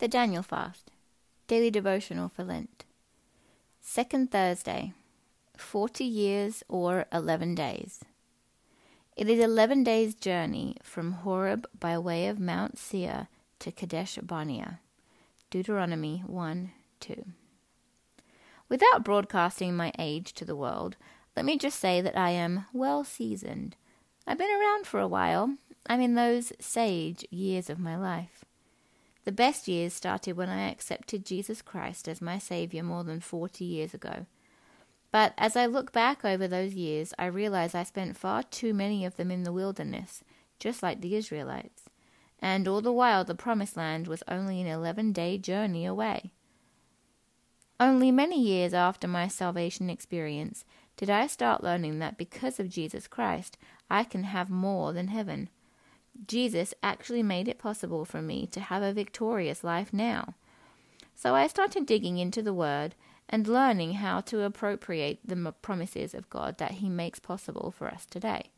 [0.00, 0.90] The Daniel Fast,
[1.46, 2.86] Daily Devotional for Lent.
[3.82, 4.94] Second Thursday,
[5.58, 8.00] 40 years or 11 days.
[9.14, 13.28] It is 11 days' journey from Horeb by way of Mount Seir
[13.58, 14.80] to Kadesh Barnea.
[15.50, 17.24] Deuteronomy 1 2.
[18.70, 20.96] Without broadcasting my age to the world,
[21.36, 23.76] let me just say that I am well seasoned.
[24.26, 25.56] I've been around for a while.
[25.86, 28.46] I'm in those sage years of my life.
[29.30, 33.64] The best years started when I accepted Jesus Christ as my Savior more than 40
[33.64, 34.26] years ago.
[35.12, 39.04] But as I look back over those years, I realize I spent far too many
[39.04, 40.24] of them in the wilderness,
[40.58, 41.84] just like the Israelites.
[42.40, 46.32] And all the while, the Promised Land was only an 11 day journey away.
[47.78, 50.64] Only many years after my salvation experience
[50.96, 53.56] did I start learning that because of Jesus Christ,
[53.88, 55.50] I can have more than heaven.
[56.26, 60.34] Jesus actually made it possible for me to have a victorious life now.
[61.14, 62.94] So I started digging into the Word
[63.28, 68.06] and learning how to appropriate the promises of God that He makes possible for us
[68.06, 68.50] today.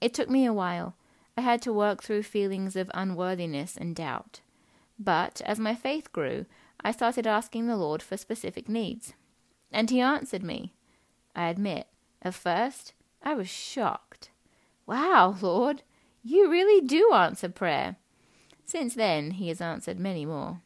[0.00, 0.94] It took me a while.
[1.36, 4.40] I had to work through feelings of unworthiness and doubt.
[4.98, 6.46] But as my faith grew,
[6.82, 9.14] I started asking the Lord for specific needs.
[9.72, 10.74] And He answered me.
[11.34, 11.86] I admit,
[12.22, 14.30] at first, I was shocked.
[14.86, 15.82] Wow, Lord,
[16.22, 17.96] you really do answer prayer.
[18.64, 20.60] Since then, he has answered many more.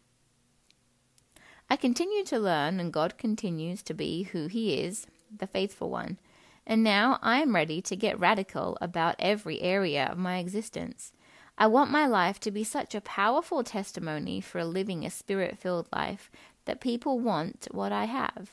[1.72, 6.18] I continue to learn, and God continues to be who He is, the faithful one.
[6.66, 11.14] And now I am ready to get radical about every area of my existence.
[11.56, 15.88] I want my life to be such a powerful testimony for living a spirit filled
[15.94, 16.30] life
[16.66, 18.50] that people want what I have,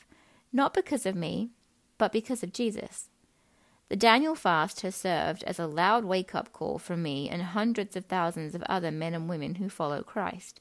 [0.50, 1.50] not because of me,
[1.98, 3.09] but because of Jesus.
[3.90, 7.96] The Daniel fast has served as a loud wake up call for me and hundreds
[7.96, 10.60] of thousands of other men and women who follow Christ.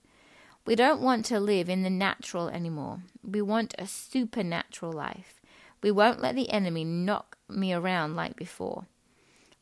[0.66, 3.04] We don't want to live in the natural anymore.
[3.24, 5.42] We want a supernatural life.
[5.84, 8.88] We won't let the enemy knock me around like before.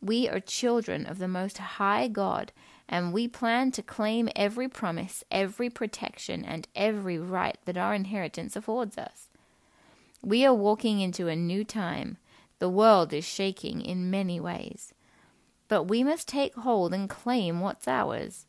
[0.02, 2.54] We are children of the Most High God,
[2.88, 8.56] and we plan to claim every promise, every protection, and every right that our inheritance
[8.56, 9.28] affords us.
[10.22, 12.18] We are walking into a new time
[12.60, 14.94] the world is shaking in many ways.
[15.68, 18.46] But we must take hold and claim what's ours.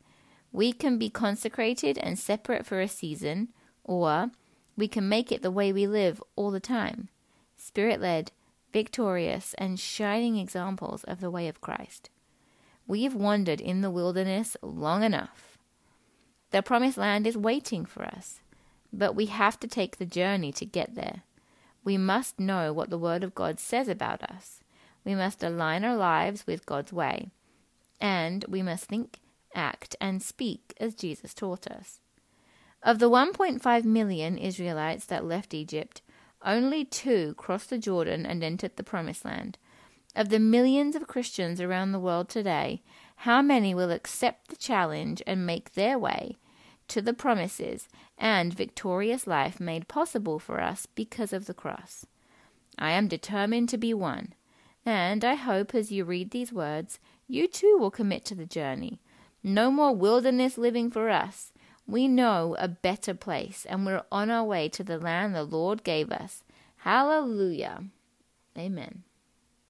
[0.51, 3.49] We can be consecrated and separate for a season,
[3.83, 4.31] or
[4.75, 7.09] we can make it the way we live all the time
[7.57, 8.31] spirit led,
[8.71, 12.09] victorious, and shining examples of the way of Christ.
[12.87, 15.57] We have wandered in the wilderness long enough.
[16.51, 18.39] The promised land is waiting for us,
[18.91, 21.23] but we have to take the journey to get there.
[21.89, 24.59] We must know what the Word of God says about us.
[25.03, 27.31] We must align our lives with God's way.
[27.99, 29.17] And we must think,
[29.55, 31.99] act, and speak as Jesus taught us.
[32.83, 36.03] Of the 1.5 million Israelites that left Egypt,
[36.45, 39.57] only two crossed the Jordan and entered the Promised Land.
[40.15, 42.83] Of the millions of Christians around the world today,
[43.25, 46.37] how many will accept the challenge and make their way
[46.89, 52.05] to the promises and victorious life made possible for us because of the cross.
[52.77, 54.33] I am determined to be one,
[54.85, 58.99] and I hope as you read these words, you too will commit to the journey.
[59.41, 61.53] No more wilderness living for us.
[61.87, 65.83] We know a better place, and we're on our way to the land the Lord
[65.83, 66.43] gave us.
[66.77, 67.85] Hallelujah.
[68.57, 69.03] Amen.